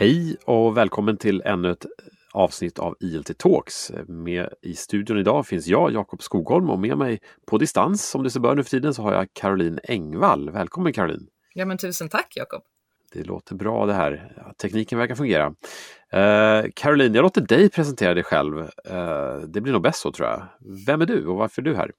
[0.00, 1.86] Hej och välkommen till ännu ett
[2.32, 3.92] avsnitt av ILT Talks.
[4.08, 8.30] Med I studion idag finns jag, Jakob Skogholm och med mig på distans som det
[8.30, 10.50] så bör nu för tiden så har jag Caroline Engvall.
[10.50, 11.26] Välkommen Caroline!
[11.54, 12.62] Ja men tusen tack Jakob!
[13.12, 14.32] Det låter bra det här.
[14.62, 15.46] Tekniken verkar fungera.
[15.46, 18.58] Uh, Caroline, jag låter dig presentera dig själv.
[18.58, 20.42] Uh, det blir nog bäst så tror jag.
[20.86, 21.92] Vem är du och varför är du här?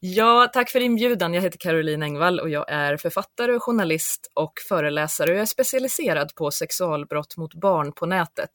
[0.00, 1.34] Ja, tack för inbjudan.
[1.34, 6.50] Jag heter Caroline Engvall och jag är författare, journalist och föreläsare jag är specialiserad på
[6.50, 8.50] sexualbrott mot barn på nätet.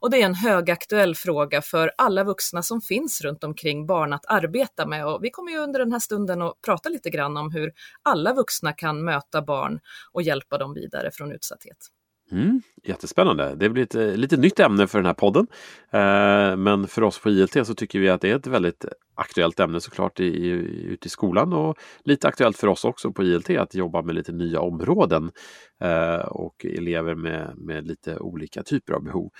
[0.00, 4.26] Och det är en högaktuell fråga för alla vuxna som finns runt omkring barn att
[4.26, 7.50] arbeta med och vi kommer ju under den här stunden att prata lite grann om
[7.50, 9.80] hur alla vuxna kan möta barn
[10.12, 11.88] och hjälpa dem vidare från utsatthet.
[12.30, 13.54] Mm, jättespännande.
[13.54, 15.46] Det blir ett lite nytt ämne för den här podden.
[15.90, 19.60] Eh, men för oss på ILT så tycker vi att det är ett väldigt aktuellt
[19.60, 20.50] ämne såklart i, i,
[20.84, 24.32] ute i skolan och lite aktuellt för oss också på ILT att jobba med lite
[24.32, 25.30] nya områden
[25.80, 29.30] eh, och elever med, med lite olika typer av behov.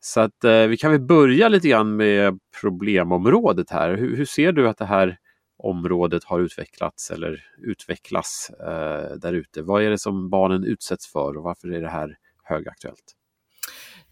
[0.00, 3.96] Så att eh, vi kan väl börja lite grann med problemområdet här.
[3.96, 5.16] Hur, hur ser du att det här
[5.58, 9.62] området har utvecklats eller utvecklas eh, där ute?
[9.62, 12.16] Vad är det som barnen utsätts för och varför är det här
[12.50, 13.16] högaktuellt?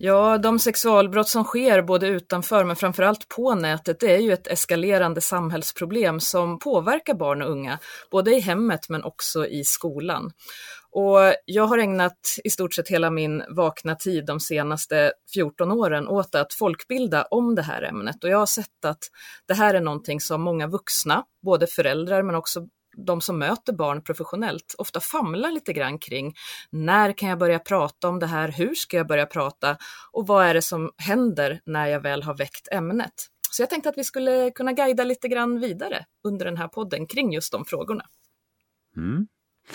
[0.00, 4.46] Ja, de sexualbrott som sker både utanför men framförallt på nätet, det är ju ett
[4.46, 7.78] eskalerande samhällsproblem som påverkar barn och unga,
[8.10, 10.32] både i hemmet men också i skolan.
[10.90, 16.08] Och jag har ägnat i stort sett hela min vakna tid de senaste 14 åren
[16.08, 19.02] åt att folkbilda om det här ämnet och jag har sett att
[19.48, 22.66] det här är någonting som många vuxna, både föräldrar men också
[23.06, 26.34] de som möter barn professionellt ofta famlar lite grann kring
[26.70, 29.76] när kan jag börja prata om det här, hur ska jag börja prata
[30.12, 33.14] och vad är det som händer när jag väl har väckt ämnet.
[33.50, 37.06] Så jag tänkte att vi skulle kunna guida lite grann vidare under den här podden
[37.06, 38.04] kring just de frågorna.
[38.96, 39.28] Mm.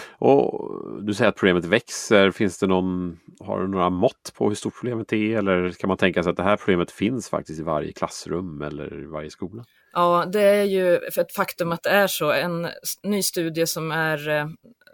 [0.09, 0.69] Och
[1.03, 2.31] Du säger att problemet växer.
[2.31, 5.97] Finns det någon, har du några mått på hur stort problemet är eller kan man
[5.97, 9.65] tänka sig att det här problemet finns faktiskt i varje klassrum eller i varje skola?
[9.93, 12.31] Ja, det är ju ett faktum att det är så.
[12.31, 12.67] En
[13.03, 14.47] ny studie som är eh,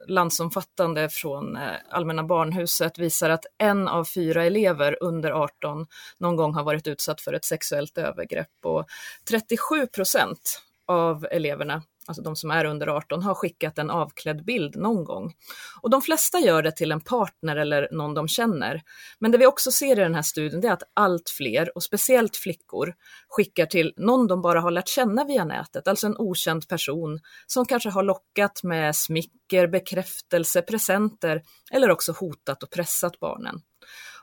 [0.07, 6.53] landsomfattande från eh, Allmänna barnhuset visar att en av fyra elever under 18 någon gång
[6.53, 8.85] har varit utsatt för ett sexuellt övergrepp och
[9.29, 14.75] 37 procent av eleverna alltså de som är under 18, har skickat en avklädd bild
[14.75, 15.33] någon gång.
[15.81, 18.81] Och de flesta gör det till en partner eller någon de känner.
[19.19, 22.37] Men det vi också ser i den här studien är att allt fler, och speciellt
[22.37, 22.93] flickor,
[23.29, 27.65] skickar till någon de bara har lärt känna via nätet, alltså en okänd person som
[27.65, 31.41] kanske har lockat med smicker, bekräftelse, presenter
[31.71, 33.61] eller också hotat och pressat barnen.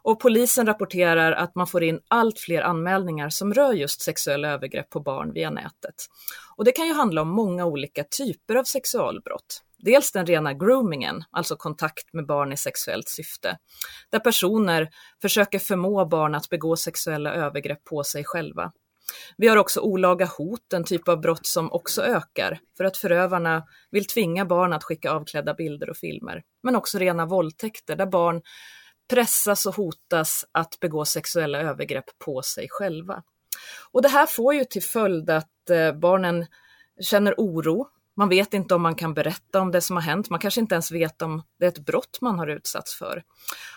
[0.06, 4.90] Och polisen rapporterar att man får in allt fler anmälningar som rör just sexuella övergrepp
[4.90, 5.94] på barn via nätet.
[6.56, 9.62] Och det kan ju handla om många olika typer av sexualbrott.
[9.78, 13.58] Dels den rena groomingen, alltså kontakt med barn i sexuellt syfte,
[14.10, 14.88] där personer
[15.22, 18.72] försöker förmå barn att begå sexuella övergrepp på sig själva.
[19.36, 23.64] Vi har också olaga hot, en typ av brott som också ökar för att förövarna
[23.90, 26.42] vill tvinga barn att skicka avklädda bilder och filmer.
[26.62, 28.42] Men också rena våldtäkter där barn
[29.10, 33.22] pressas och hotas att begå sexuella övergrepp på sig själva.
[33.92, 36.46] Och det här får ju till följd att Eh, barnen
[37.00, 37.88] känner oro.
[38.16, 40.30] Man vet inte om man kan berätta om det som har hänt.
[40.30, 43.22] Man kanske inte ens vet om det är ett brott man har utsatts för.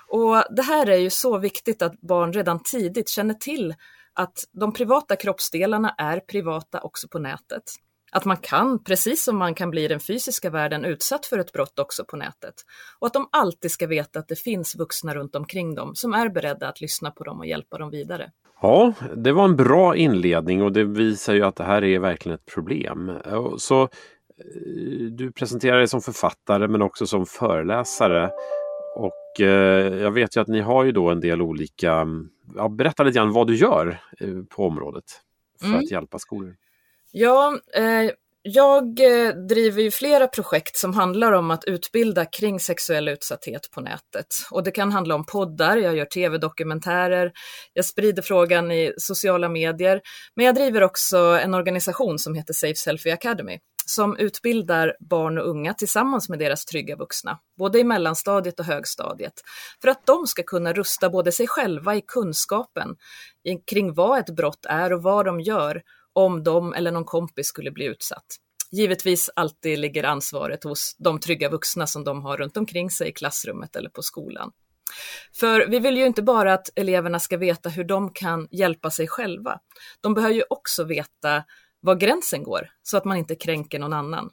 [0.08, 3.76] Och det här är ju så viktigt att barn redan tidigt känner till
[4.14, 7.64] att de privata kroppsdelarna är privata också på nätet.
[8.12, 11.52] Att man kan, precis som man kan bli i den fysiska världen, utsatt för ett
[11.52, 12.56] brott också på nätet.
[13.00, 16.30] Och att de alltid ska veta att det finns vuxna runt omkring dem som är
[16.30, 18.32] beredda att lyssna på dem och hjälpa dem vidare.
[18.62, 22.36] Ja, det var en bra inledning och det visar ju att det här är verkligen
[22.36, 23.12] ett problem.
[23.58, 23.90] Så eh,
[25.12, 28.30] du presenterar dig som författare men också som föreläsare.
[28.96, 32.08] Och eh, jag vet ju att ni har ju då en del olika,
[32.56, 35.06] ja, berätta lite grann vad du gör eh, på området
[35.60, 35.80] för mm.
[35.80, 36.56] att hjälpa skolor.
[37.12, 38.12] Ja, eh,
[38.42, 43.82] jag eh, driver ju flera projekt som handlar om att utbilda kring sexuell utsatthet på
[43.82, 44.28] nätet.
[44.52, 47.32] Och det kan handla om poddar, jag gör tv-dokumentärer,
[47.74, 50.02] jag sprider frågan i sociala medier.
[50.36, 55.50] Men jag driver också en organisation som heter Safe Selfie Academy som utbildar barn och
[55.50, 59.34] unga tillsammans med deras trygga vuxna, både i mellanstadiet och högstadiet,
[59.82, 62.96] för att de ska kunna rusta både sig själva i kunskapen
[63.72, 65.82] kring vad ett brott är och vad de gör
[66.14, 68.26] om de eller någon kompis skulle bli utsatt.
[68.72, 73.12] Givetvis alltid ligger ansvaret hos de trygga vuxna som de har runt omkring sig i
[73.12, 74.52] klassrummet eller på skolan.
[75.34, 79.08] För vi vill ju inte bara att eleverna ska veta hur de kan hjälpa sig
[79.08, 79.60] själva.
[80.02, 81.44] De behöver ju också veta
[81.82, 84.30] var gränsen går så att man inte kränker någon annan.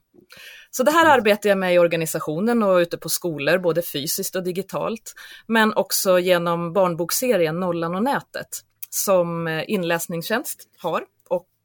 [0.70, 4.43] Så det här arbetar jag med i organisationen och ute på skolor, både fysiskt och
[4.43, 5.14] digitalt,
[5.46, 8.49] men också genom barnbokserien Nollan och nätet
[8.90, 11.05] som eh, inläsningstjänst har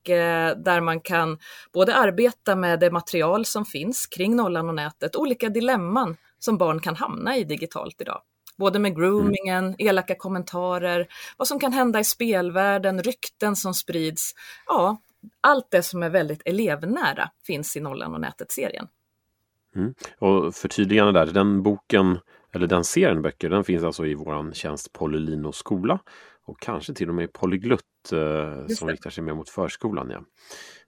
[0.04, 1.38] där man kan
[1.74, 6.80] både arbeta med det material som finns kring Nollan och nätet, olika dilemman som barn
[6.80, 8.22] kan hamna i digitalt idag.
[8.58, 9.76] Både med groomingen, mm.
[9.80, 11.08] elaka kommentarer,
[11.38, 14.36] vad som kan hända i spelvärlden, rykten som sprids.
[14.68, 14.98] Ja,
[15.42, 18.88] allt det som är väldigt elevnära finns i Nollan och nätet-serien.
[19.76, 19.94] Mm.
[20.20, 22.20] Och förtydligande där, den boken
[22.52, 26.00] eller den serien böcker den finns alltså i våran tjänst Polylino skola
[26.46, 30.10] och kanske till och med Polyglutt eh, som riktar sig mer mot förskolan.
[30.10, 30.24] Ja.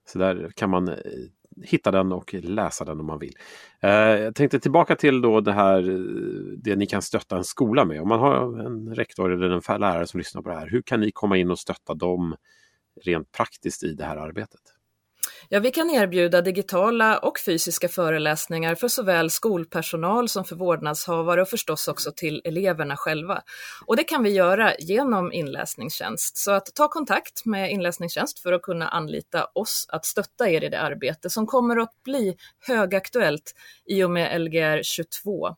[0.04, 0.96] Så där kan man eh,
[1.62, 3.34] hitta den och läsa den om man vill.
[3.80, 5.82] Eh, jag tänkte tillbaka till då det här
[6.56, 8.02] det ni kan stötta en skola med.
[8.02, 11.00] Om man har en rektor eller en lärare som lyssnar på det här, hur kan
[11.00, 12.36] ni komma in och stötta dem
[13.04, 14.60] rent praktiskt i det här arbetet?
[15.48, 21.48] Ja, vi kan erbjuda digitala och fysiska föreläsningar för såväl skolpersonal som för vårdnadshavare och
[21.48, 23.42] förstås också till eleverna själva.
[23.86, 26.36] Och det kan vi göra genom inläsningstjänst.
[26.36, 30.68] Så att ta kontakt med inläsningstjänst för att kunna anlita oss att stötta er i
[30.68, 32.36] det arbete som kommer att bli
[32.66, 33.54] högaktuellt
[33.86, 35.48] i och med Lgr 22.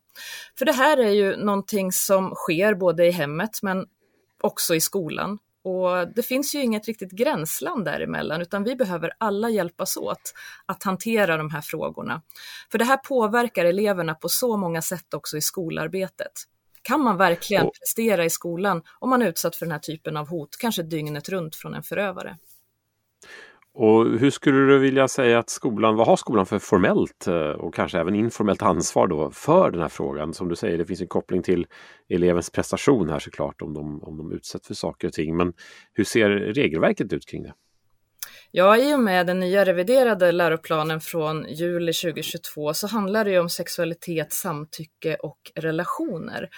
[0.58, 3.86] För det här är ju någonting som sker både i hemmet men
[4.42, 5.38] också i skolan.
[5.66, 10.34] Och det finns ju inget riktigt gränsland däremellan, utan vi behöver alla hjälpas åt
[10.66, 12.22] att hantera de här frågorna.
[12.70, 16.32] För det här påverkar eleverna på så många sätt också i skolarbetet.
[16.82, 20.28] Kan man verkligen prestera i skolan om man är utsatt för den här typen av
[20.28, 22.38] hot, kanske dygnet runt från en förövare?
[23.78, 27.74] Och hur skulle du vilja säga att skolan, vad har skolan för formellt eh, och
[27.74, 30.34] kanske även informellt ansvar då för den här frågan?
[30.34, 31.66] Som du säger, det finns en koppling till
[32.08, 35.36] elevens prestation här såklart om de, om de utsätts för saker och ting.
[35.36, 35.52] Men
[35.92, 37.52] hur ser regelverket ut kring det?
[38.50, 43.48] Ja, i och med den nya reviderade läroplanen från juli 2022 så handlar det om
[43.48, 46.48] sexualitet, samtycke och relationer.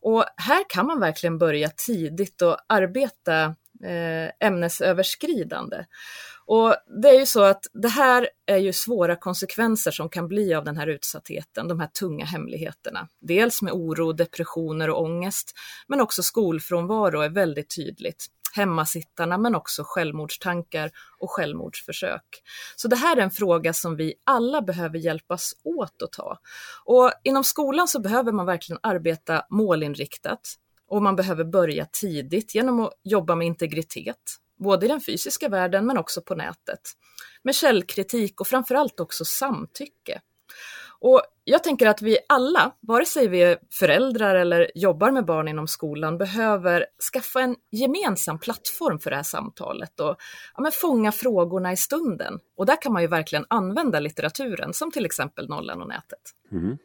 [0.00, 3.44] Och här kan man verkligen börja tidigt och arbeta
[3.84, 5.84] eh, ämnesöverskridande.
[6.46, 10.54] Och det är ju så att det här är ju svåra konsekvenser som kan bli
[10.54, 13.08] av den här utsattheten, de här tunga hemligheterna.
[13.20, 15.52] Dels med oro, depressioner och ångest,
[15.86, 18.26] men också skolfrånvaro är väldigt tydligt.
[18.54, 22.42] Hemmasittarna, men också självmordstankar och självmordsförsök.
[22.76, 26.38] Så det här är en fråga som vi alla behöver hjälpas åt att ta.
[26.84, 30.54] Och inom skolan så behöver man verkligen arbeta målinriktat
[30.88, 35.86] och man behöver börja tidigt genom att jobba med integritet, både i den fysiska världen
[35.86, 36.80] men också på nätet.
[37.42, 40.20] Med källkritik och framförallt också samtycke.
[40.98, 45.48] Och jag tänker att vi alla, vare sig vi är föräldrar eller jobbar med barn
[45.48, 50.16] inom skolan, behöver skaffa en gemensam plattform för det här samtalet och
[50.54, 52.38] ja, men fånga frågorna i stunden.
[52.56, 56.20] Och där kan man ju verkligen använda litteraturen, som till exempel Nollan och nätet.
[56.52, 56.78] Mm.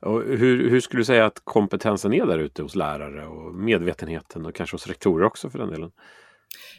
[0.00, 4.46] Och hur, hur skulle du säga att kompetensen är där ute hos lärare och medvetenheten
[4.46, 5.90] och kanske hos rektorer också för den delen?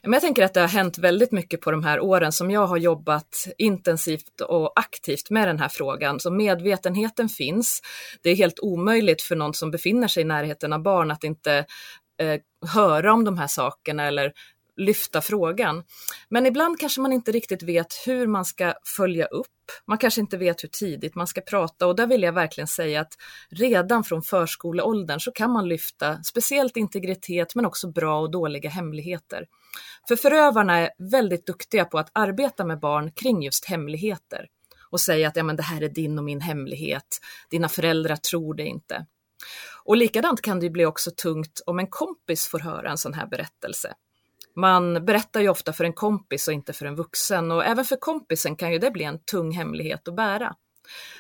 [0.03, 2.67] Men jag tänker att det har hänt väldigt mycket på de här åren som jag
[2.67, 6.19] har jobbat intensivt och aktivt med den här frågan.
[6.19, 7.81] Så medvetenheten finns.
[8.21, 11.65] Det är helt omöjligt för någon som befinner sig i närheten av barn att inte
[12.21, 12.39] eh,
[12.73, 14.33] höra om de här sakerna eller
[14.77, 15.83] lyfta frågan.
[16.29, 19.47] Men ibland kanske man inte riktigt vet hur man ska följa upp.
[19.85, 23.01] Man kanske inte vet hur tidigt man ska prata och där vill jag verkligen säga
[23.01, 23.13] att
[23.49, 29.45] redan från förskoleåldern så kan man lyfta speciellt integritet men också bra och dåliga hemligheter.
[30.07, 34.47] För förövarna är väldigt duktiga på att arbeta med barn kring just hemligheter
[34.90, 38.54] och säga att ja, men det här är din och min hemlighet, dina föräldrar tror
[38.54, 39.06] det inte.
[39.83, 43.28] Och likadant kan det bli också tungt om en kompis får höra en sån här
[43.28, 43.94] berättelse.
[44.57, 47.95] Man berättar ju ofta för en kompis och inte för en vuxen och även för
[47.95, 50.56] kompisen kan ju det bli en tung hemlighet att bära.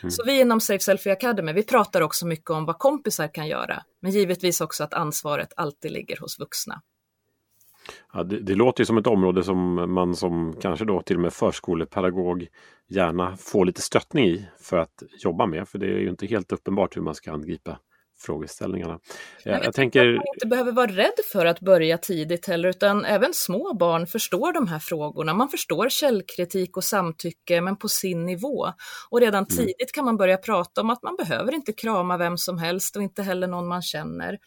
[0.01, 0.11] Mm.
[0.11, 3.83] Så vi inom Safe Selfie Academy, vi pratar också mycket om vad kompisar kan göra,
[4.01, 6.81] men givetvis också att ansvaret alltid ligger hos vuxna.
[8.13, 11.21] Ja, det, det, låter ju som ett område som man som kanske då till och
[11.21, 12.47] med förskolepedagog
[12.87, 15.67] gärna får lite stöttning i för att jobba med.
[15.67, 17.79] För det är ju inte helt uppenbart hur man ska angripa
[18.19, 18.99] frågeställningarna.
[19.43, 20.07] Jag, jag tänker...
[20.07, 24.07] Att man inte behöver vara rädd för att börja tidigt heller, utan även små barn
[24.07, 25.33] förstår de här frågorna.
[25.33, 28.73] Man förstår källkritik och samtycke, men på sin nivå.
[29.09, 29.57] Och redan mm.
[29.57, 33.03] tidigt kan man börja prata om att man behöver inte krama vem som helst och
[33.03, 34.37] inte heller någon man känner.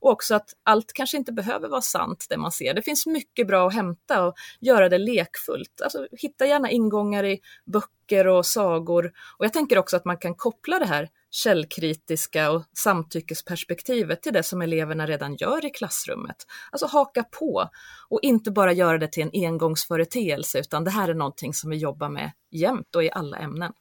[0.00, 2.74] Och också att allt kanske inte behöver vara sant det man ser.
[2.74, 5.80] Det finns mycket bra att hämta och göra det lekfullt.
[5.82, 9.12] Alltså, hitta gärna ingångar i böcker och sagor.
[9.38, 14.42] Och jag tänker också att man kan koppla det här källkritiska och samtyckesperspektivet till det
[14.42, 16.36] som eleverna redan gör i klassrummet.
[16.72, 17.68] Alltså haka på
[18.08, 21.76] och inte bara göra det till en engångsföreteelse utan det här är någonting som vi
[21.76, 23.72] jobbar med jämt och i alla ämnen.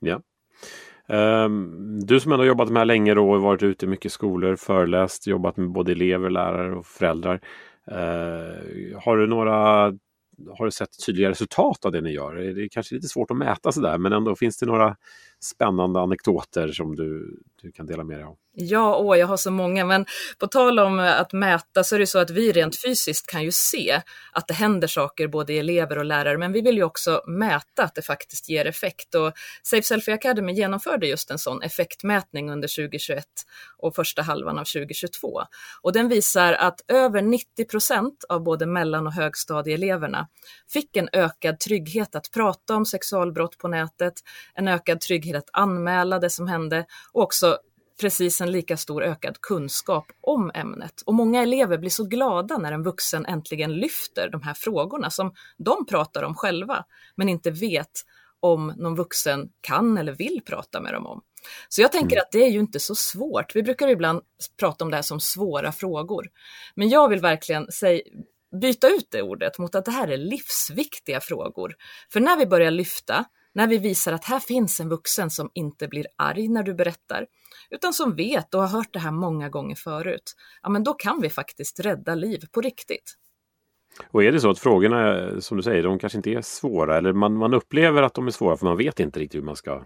[0.00, 0.20] Ja.
[1.06, 4.56] Um, du som ändå jobbat med det här länge och varit ute i mycket skolor,
[4.56, 7.40] föreläst, jobbat med både elever, lärare och föräldrar.
[7.90, 9.92] Uh, har du några
[10.58, 12.34] har du sett tydliga resultat av det ni gör?
[12.34, 14.96] Det är kanske lite svårt att mäta sådär men ändå finns det några
[15.42, 18.36] spännande anekdoter som du, du kan dela med dig av?
[18.54, 20.06] Ja, åh, jag har så många, men
[20.38, 23.42] på tal om eh, att mäta så är det så att vi rent fysiskt kan
[23.42, 26.82] ju se att det händer saker både i elever och lärare, men vi vill ju
[26.82, 29.14] också mäta att det faktiskt ger effekt.
[29.14, 29.32] Och
[29.62, 33.24] Safe Selfie Academy genomförde just en sån effektmätning under 2021
[33.78, 35.42] och första halvan av 2022.
[35.82, 40.28] Och den visar att över 90 procent av både mellan och högstadieeleverna
[40.72, 44.14] fick en ökad trygghet att prata om sexualbrott på nätet,
[44.54, 47.58] en ökad trygghet att anmäla det som hände och också
[48.00, 51.02] precis en lika stor ökad kunskap om ämnet.
[51.06, 55.34] Och många elever blir så glada när en vuxen äntligen lyfter de här frågorna som
[55.58, 56.84] de pratar om själva,
[57.16, 58.02] men inte vet
[58.40, 61.22] om någon vuxen kan eller vill prata med dem om.
[61.68, 62.22] Så jag tänker mm.
[62.22, 63.56] att det är ju inte så svårt.
[63.56, 64.22] Vi brukar ibland
[64.58, 66.28] prata om det här som svåra frågor.
[66.74, 68.02] Men jag vill verkligen säga,
[68.60, 71.74] byta ut det ordet mot att det här är livsviktiga frågor.
[72.12, 75.88] För när vi börjar lyfta, när vi visar att här finns en vuxen som inte
[75.88, 77.26] blir arg när du berättar,
[77.70, 81.20] utan som vet och har hört det här många gånger förut, ja men då kan
[81.20, 83.16] vi faktiskt rädda liv på riktigt.
[84.10, 87.12] Och är det så att frågorna, som du säger, de kanske inte är svåra eller
[87.12, 89.84] man, man upplever att de är svåra för man vet inte riktigt hur man ska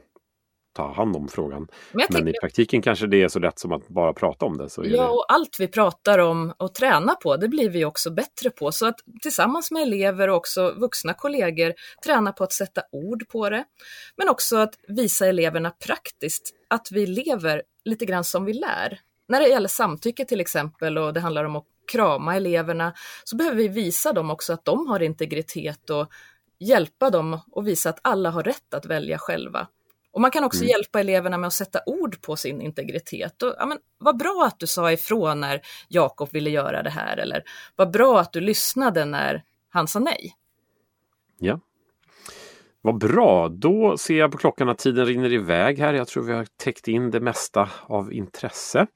[0.76, 1.68] ta hand om frågan.
[1.92, 4.70] Men, Men, i praktiken kanske det är så lätt som att bara prata om det.
[4.70, 5.08] Så ja, det...
[5.08, 8.72] och allt vi pratar om och tränar på, det blir vi också bättre på.
[8.72, 13.50] Så att tillsammans med elever och också vuxna kollegor träna på att sätta ord på
[13.50, 13.64] det.
[14.16, 19.00] Men också att visa eleverna praktiskt att vi lever lite grann som vi lär.
[19.28, 22.92] När det gäller samtycke till exempel och det handlar om att krama eleverna
[23.24, 26.08] så behöver vi visa dem också att de har integritet och
[26.58, 29.68] hjälpa dem och visa att alla har rätt att välja själva.
[30.16, 30.68] Och man kan också mm.
[30.68, 33.42] hjälpa eleverna med att sätta ord på sin integritet.
[33.42, 37.16] Och, ja, men, vad bra att du sa ifrån när Jakob ville göra det här,
[37.16, 37.42] eller
[37.76, 40.34] vad bra att du lyssnade när han sa nej.
[41.38, 41.60] Ja.
[42.80, 45.94] Vad bra, då ser jag på klockan att tiden rinner iväg här.
[45.94, 48.86] Jag tror vi har täckt in det mesta av intresse.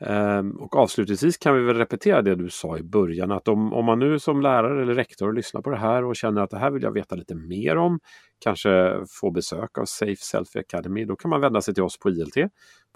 [0.00, 3.84] Ehm, och avslutningsvis kan vi väl repetera det du sa i början att om, om
[3.84, 6.70] man nu som lärare eller rektor lyssnar på det här och känner att det här
[6.70, 8.00] vill jag veta lite mer om,
[8.38, 12.10] kanske få besök av Safe Selfie Academy, då kan man vända sig till oss på
[12.10, 12.34] ILT,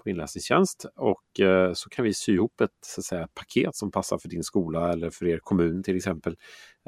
[0.03, 3.91] på inläsningstjänst och eh, så kan vi sy ihop ett så att säga, paket som
[3.91, 6.35] passar för din skola eller för er kommun till exempel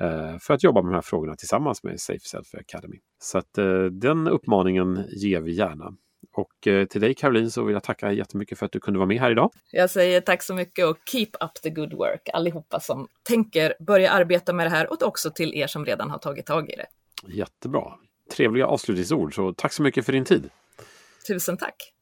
[0.01, 2.97] eh, för att jobba med de här frågorna tillsammans med Safe Selfie Academy.
[3.19, 5.93] Så att eh, den uppmaningen ger vi gärna.
[6.33, 9.07] Och eh, till dig Caroline så vill jag tacka jättemycket för att du kunde vara
[9.07, 9.51] med här idag.
[9.71, 14.11] Jag säger tack så mycket och keep up the good work allihopa som tänker börja
[14.11, 16.87] arbeta med det här och också till er som redan har tagit tag i det.
[17.27, 17.93] Jättebra.
[18.35, 20.49] Trevliga avslutningsord, så tack så mycket för din tid.
[21.27, 21.93] Tusen tack.